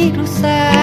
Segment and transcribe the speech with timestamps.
[0.00, 0.79] quiero ser.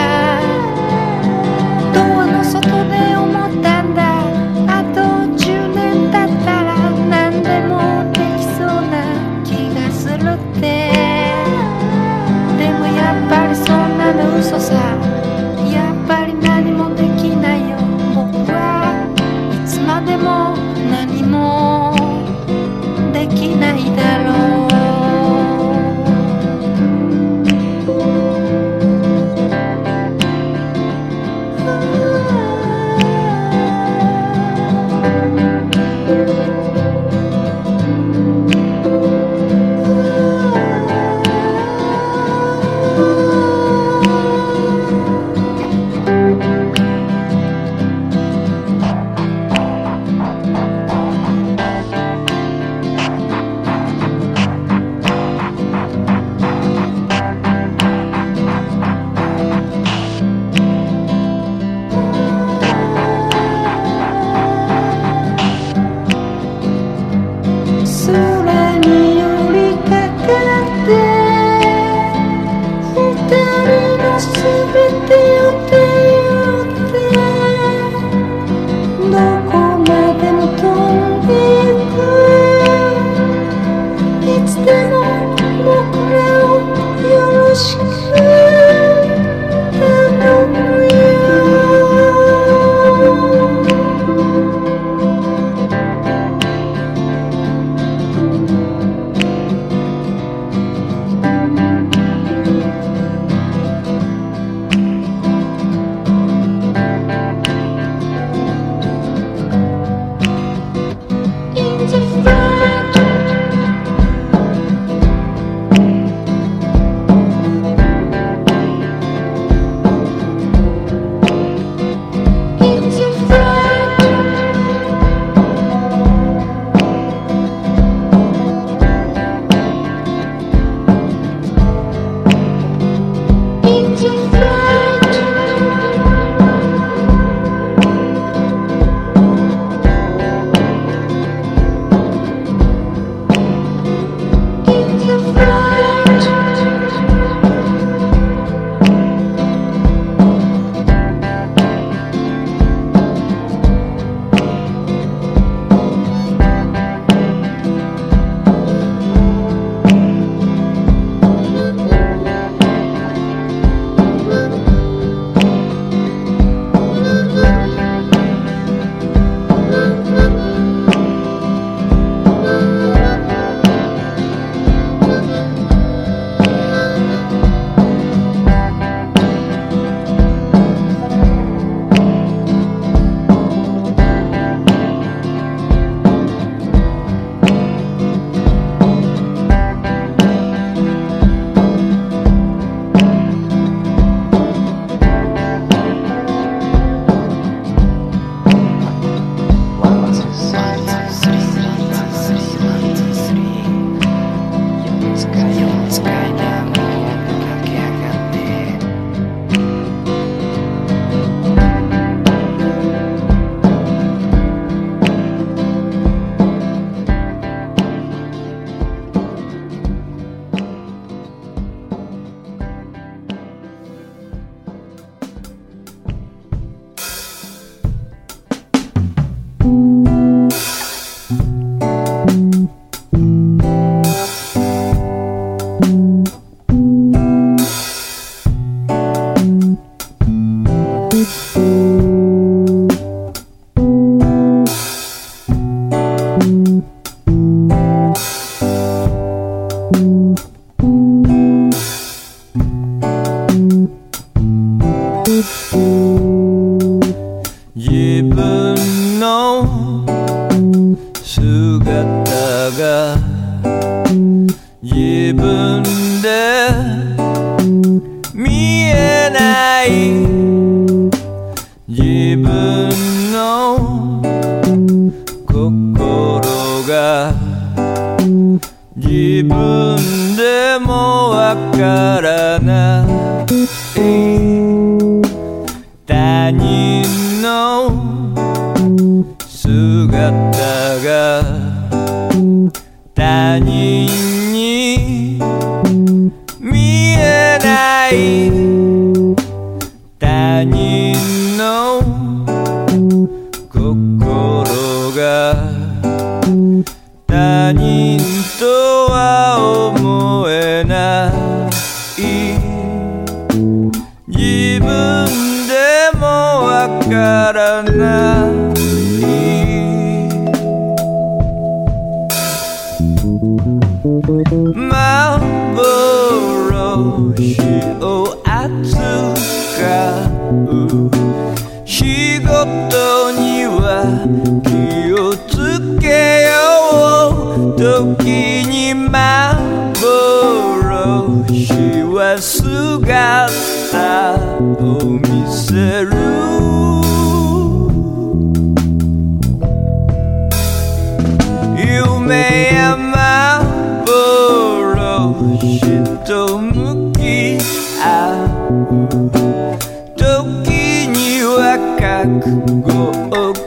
[111.98, 112.47] Christmas.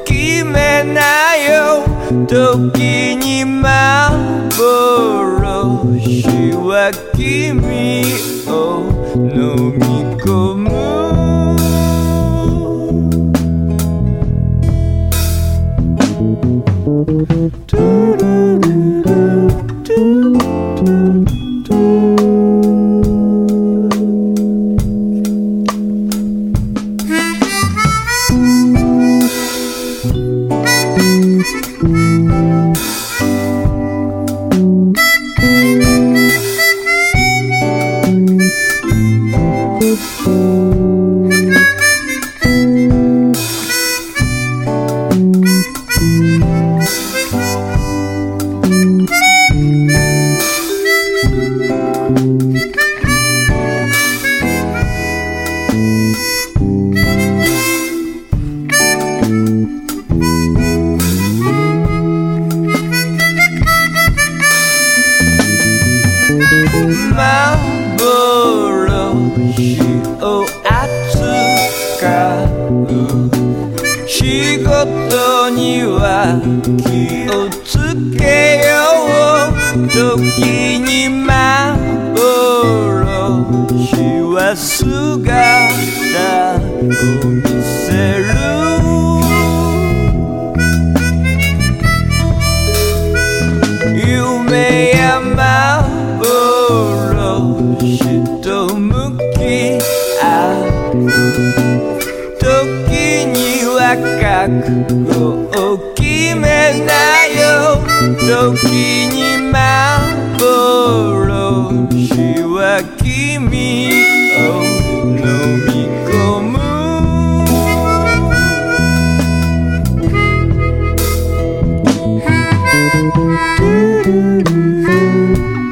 [0.05, 1.85] 決めなよ
[2.27, 3.71] 時に幻
[6.57, 8.05] は君
[8.49, 8.55] を
[9.15, 9.90] 飲み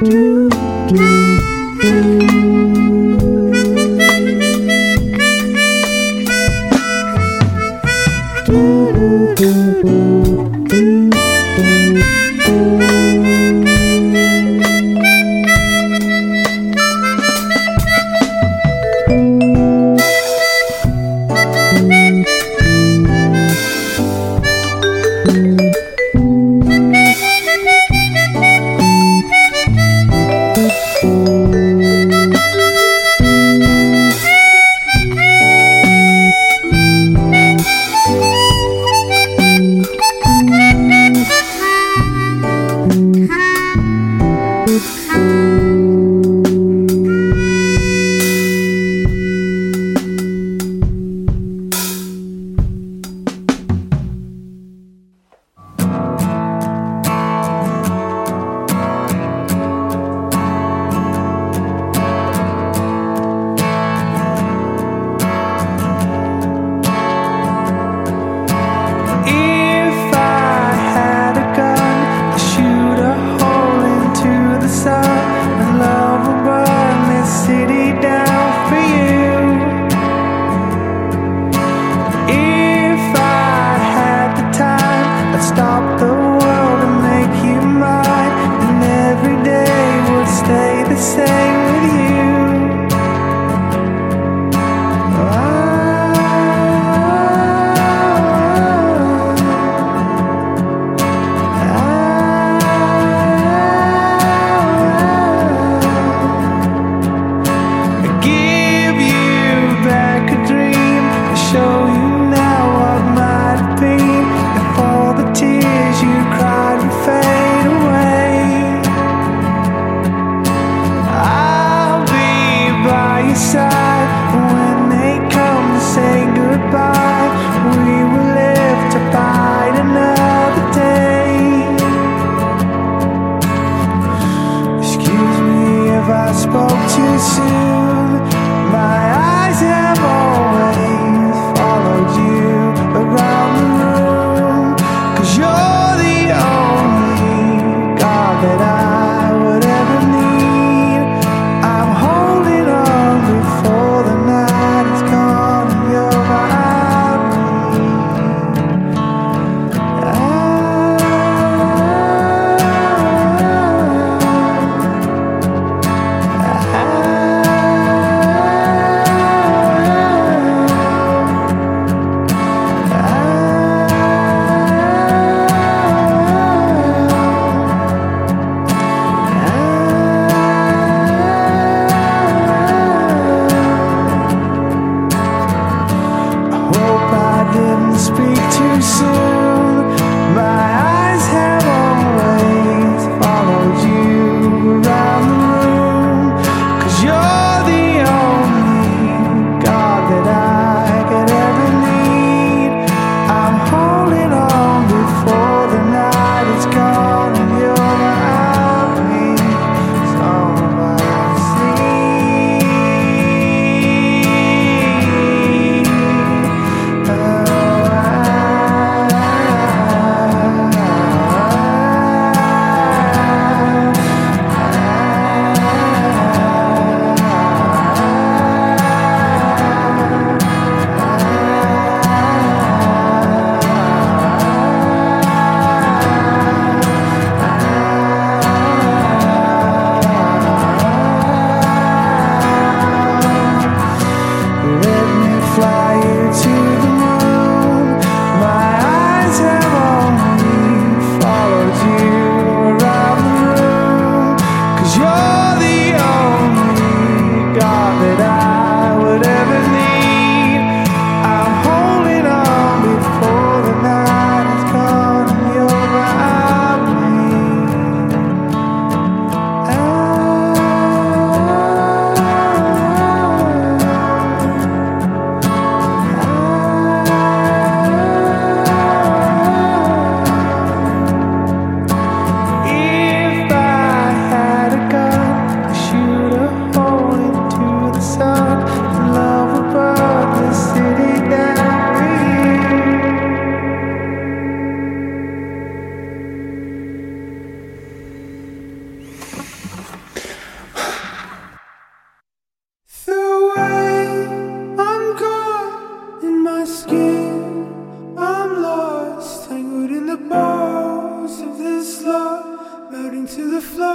[0.00, 0.57] do.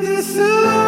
[0.00, 0.79] this alone.